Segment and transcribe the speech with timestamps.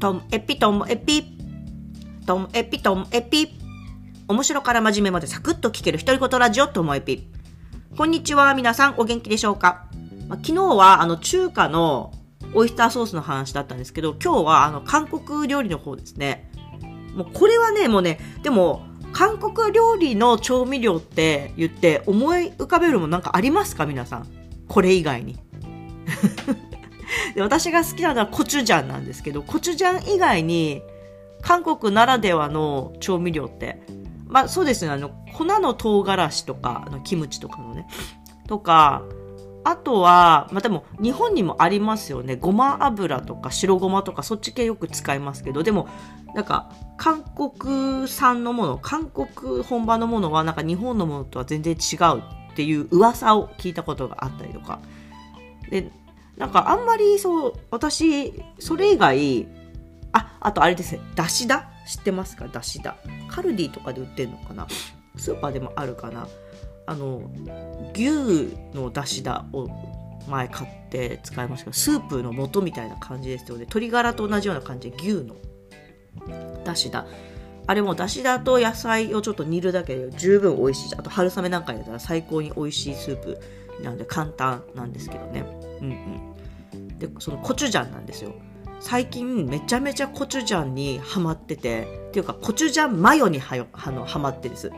[0.00, 1.22] トンエピトンエピ
[2.26, 3.48] トンエピトンエピ。
[4.28, 7.28] 面白から真面目までサクッと聞ける独り言ラジオトモエピ。
[7.98, 9.88] こんにちは皆さんお元気でしょうか、
[10.26, 12.14] まあ、昨日はあの中華の
[12.54, 16.50] オイスターソースの話だったんですけど今日はあの韓国料理の方ですね。
[17.14, 23.84] もうこれはねもうねでも韓国料理の調味料って言って思い浮かべるもなんかありますか？
[23.84, 24.26] 皆さん。
[24.66, 25.38] これ以外に。
[27.34, 30.82] で私が好きなのはコチュジャンなんですけどコチュジャン以外に
[31.42, 33.82] 韓国ならではの調味料って
[34.26, 37.86] まあそうですねあの粉の唐辛子とかあのキムチとかのね
[38.46, 39.02] とか
[39.62, 42.36] あとは、まあ、でも日本にもありますよね。
[42.36, 45.88] ごま油とか白ごまとかそっち系よく使いますけど、でも
[46.34, 52.20] なんか韓国産のもの、韓国本場のものはなんか日本のものとは全然違う
[52.52, 54.80] っていう噂を聞いたことがあったりとか。
[55.68, 55.90] で、
[56.40, 59.46] なんかあんまりそう、私、それ以外、
[60.12, 62.48] あ、あとあれですね、だしだ知ってますか？
[62.48, 62.96] だしだ。
[63.28, 64.66] カルディとかで売ってんのかな？
[65.16, 66.26] スーパーでもあるかな？
[66.86, 67.30] あの、
[67.94, 69.68] 牛のだしだを
[70.28, 73.60] 前買って使いましたけど、スープの素みたいな感じですよね。
[73.60, 75.36] 鶏ガラと同じような感じで牛の
[76.64, 77.06] だしだ。
[77.66, 80.94] あれもだしだと野菜をちょっと煮るだけで十分美味しい。
[80.96, 83.38] あと春雨なんか入れたら最高に美味しいスープ
[83.82, 85.44] なんで簡単なんですけどね。
[85.80, 86.34] うんうん。
[86.98, 88.34] で、そのコチュジャンなんですよ。
[88.80, 94.72] 最近めちゃめちゃコチュジャンにハマってて、っていうかコチュジャンマヨにはよあのハマってです。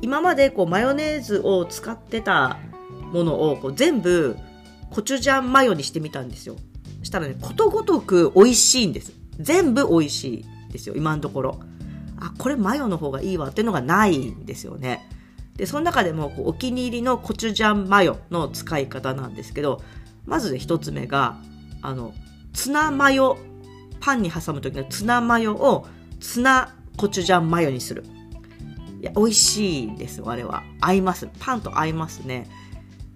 [0.00, 2.58] 今までこうマヨネーズを使ってた
[3.12, 4.36] ものをこう全部
[4.90, 6.56] コチュジャンマヨにしてみたんですよ。
[7.02, 9.12] したらね、ことごとく美味しいんです。
[9.38, 10.34] 全部美味し
[10.68, 11.60] いですよ、今のところ。
[12.18, 15.08] あ、これマヨの方がいいわっていうのがないんですよね。
[15.56, 19.82] で、その中でもこうお気に入りのコチュジャンマヨの使い方なんですけど、
[20.26, 21.36] まず、一つ目が、
[21.80, 22.14] あの、
[22.52, 23.38] ツナマヨ、
[24.00, 25.86] パンに挟む時のツナマヨを
[26.20, 28.04] ツナコチュジャンマヨにする。
[29.00, 30.62] いや、美味しいですよ、あれは。
[30.80, 31.28] 合います。
[31.40, 32.48] パンと合いますね。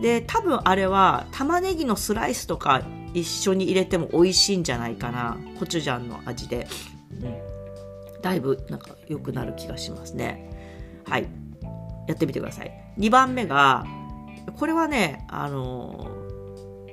[0.00, 2.82] で、多分あれは玉ねぎのスライスとか
[3.12, 5.38] 一緒に入れても美味しいんじゃないかな。
[5.58, 6.68] コチュジャンの味で。
[7.22, 8.20] うん。
[8.22, 11.02] だいぶなんか良くなる気がしますね。
[11.06, 11.28] はい。
[12.06, 12.72] やってみてください。
[12.98, 13.86] 2番目が、
[14.58, 16.19] これはね、あの、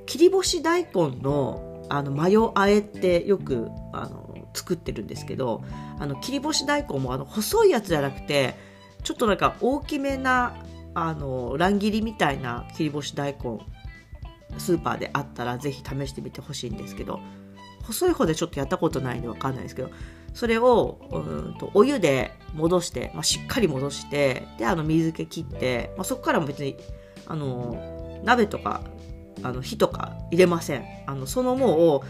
[0.07, 5.63] 切り干し大根のあのマヨあえってよくあの作ってるんですけど
[6.00, 8.56] あの切り干し大根もあの細いやつじゃなくて
[9.03, 10.56] ちょっとなんか大きめな
[10.95, 13.59] あの乱切りみたいな切り干し大根
[14.57, 17.19] スーパーであったらぜひ試してみてほしいんですけど
[17.84, 19.91] 細い方でちょっとやったことないんでわかんないですけど
[20.34, 26.75] それをうんとお湯で戻して、まあ、しっかり戻してであの水気切って、まあ、そこからも別に
[27.28, 28.81] あの鍋とか
[29.44, 30.86] あの火とか入れません。
[31.06, 32.02] あのそのもう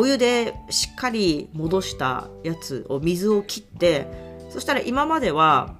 [0.00, 4.06] お湯でしっかり戻したやつを水を切って
[4.50, 5.76] そしたら今までは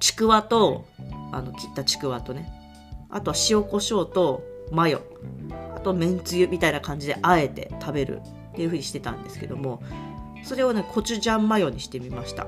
[0.00, 0.84] ちくわと
[1.32, 2.52] あの切ったちくわとね
[3.10, 5.02] あとは塩コショウとマヨ
[5.74, 9.82] あとめんつゆみたいな感じであえて食べるっていう風にしてたんですけども
[10.42, 12.46] それをねコチュジャンマヨにしてみました。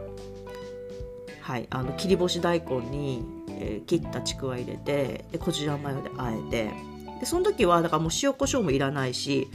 [1.40, 6.72] はいあの切り干し大根に、えー、切ったちくわ入れてでコチュジャンマヨであえて
[7.20, 9.48] でその時はだからもう塩コショウもいらないし、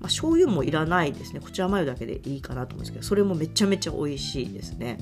[0.00, 1.40] まあ、醤油もいらないですね。
[1.40, 4.98] こちらマヨだけでいいかなと思うんですけどそれもめちゃめちゃ美味しいですね。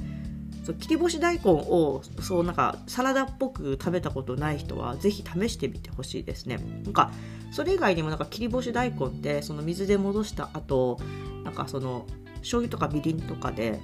[0.64, 6.58] そう切り干し大根をそうなんかサラダっぽく食べたことない人はぜひ試してみてほしいですね。
[6.84, 7.12] なんか
[7.50, 10.98] それ以外にもなんか切り干し大根ってその水で戻した後
[11.44, 12.06] なんかその
[12.40, 13.80] 醤油とかみりんとかで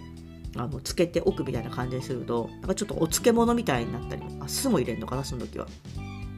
[0.56, 5.66] あのつけておくみたいな感じにするとなんかちょっとお漬物みたいになったりあ酢も入れるのかなその時は。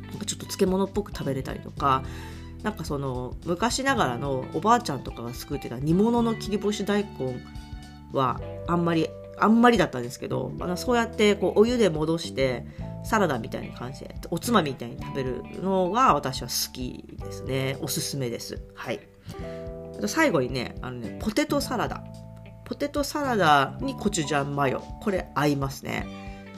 [0.09, 2.03] ちょっと漬物っぽく食べれたりとか
[2.63, 7.41] なんかその昔ながらのおばあちゃんとかが作ってた煮物の切り干し大根
[8.13, 9.09] はあんまり
[9.41, 12.67] あんまりだったんですけどあのそうやってこうお湯で戻して
[13.05, 17.79] サラダみたいな感じでおつまみみたいに食べるのが私は好きですね。
[17.81, 18.61] おすすめです。
[18.75, 19.01] はい。
[20.07, 22.03] 最後にねあのねポテトサラダ。
[22.65, 24.83] ポテトサラダにコチュジャンマヨ。
[25.01, 26.07] これ合いますね。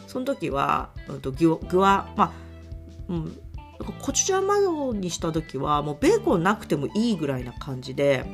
[0.07, 2.33] その時は、うんと、具具はまあ
[3.11, 3.39] うん、
[4.01, 8.25] コチュジャンマヨにした時はもうベーコンなくてもいいぐらいな感じで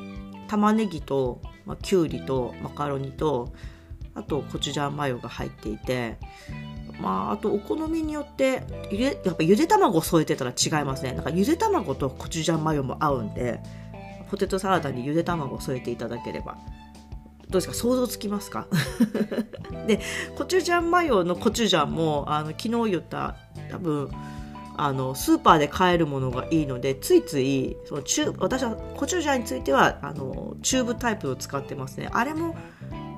[0.49, 3.53] 玉ねぎと、まあ、きゅうりとマカロニと
[4.15, 6.19] あとコチュジャンマヨが入っていて
[7.01, 11.13] まああとお好みによってゆでやっぱゆで卵添えてたら違いますね。
[11.13, 13.61] なんかゆで卵とコチュジャンマヨも合うんで
[14.31, 16.57] ポテトサラダにゆで卵添えていただければ。
[17.49, 17.75] どうですか？
[17.75, 18.67] 想像つきますか？
[19.87, 20.01] で
[20.37, 23.37] コチュジャンマヨのコチュジャンもあの昨日言った
[23.71, 24.11] 多分
[24.79, 32.09] あのスーパーで買えるものがいいのでついついそのチュ私はコチュジャンについてはあのチューブタイプを使ってますね。
[32.13, 32.57] あれも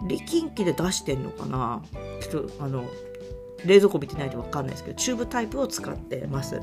[0.07, 1.83] 力ん機で出してんのかな。
[2.21, 2.85] ちょっとあの
[3.65, 6.61] 冷蔵庫見てないと分かんないですけどチューブタイプを使ってます。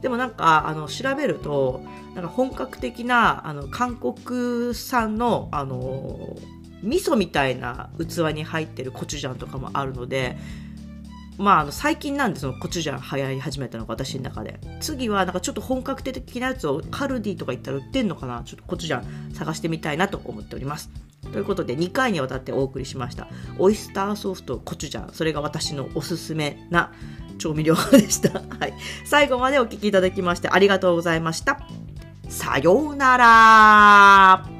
[0.00, 1.82] でもなんかあの調べると
[2.14, 6.36] なんか本格的なあの韓国産のあの
[6.82, 10.36] 味噌みたいな器に入ってるコチュジャンとかもあるので
[11.38, 14.58] まあ、あの最近なんでそのコチュジャン流行り始めたのが私の中で。
[14.80, 18.42] 次はなんかちょっと本格的なやつをカルディとか行ったら売ってんのかな？
[18.44, 20.90] ちょっとコチュジャン探してみたいなと思っております。
[21.32, 23.28] ということで2回にわたってお送りしました。
[23.58, 25.14] オイスターソースとコチュジャン。
[25.14, 26.92] それが私のおすすめな
[27.38, 28.74] 調味料でした、 はい、
[29.04, 31.60] 最後までお聴きいただきましてありがとうございました。
[32.28, 34.55] さようなら。